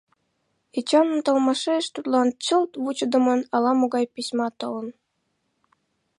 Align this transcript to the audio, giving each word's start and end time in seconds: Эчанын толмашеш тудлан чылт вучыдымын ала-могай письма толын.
Эчанын 0.79 1.19
толмашеш 1.25 1.85
тудлан 1.95 2.27
чылт 2.45 2.71
вучыдымын 2.83 3.41
ала-могай 3.55 4.05
письма 4.13 4.47
толын. 4.59 4.87